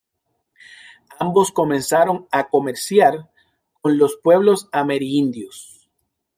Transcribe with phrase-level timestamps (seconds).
[1.19, 3.29] Ambos comenzaron a comerciar
[3.81, 5.87] con los pueblos amerindios.